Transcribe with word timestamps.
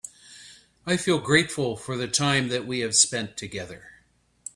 I 0.83 0.97
feel 0.97 1.19
grateful 1.19 1.77
for 1.77 1.95
the 1.95 2.07
time 2.07 2.47
that 2.47 2.65
we 2.65 2.79
have 2.79 2.95
spend 2.95 3.37
together. 3.37 4.01